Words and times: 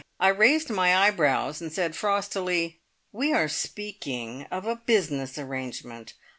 I 0.19 0.29
raised 0.29 0.71
my 0.71 0.95
eyebrows, 0.97 1.61
and 1.61 1.71
said 1.71 1.95
frostily: 1.95 2.81
"We 3.11 3.33
are 3.33 3.47
speaking 3.47 4.47
of 4.49 4.65
a 4.65 4.77
business 4.77 5.37
arrangement. 5.37 6.13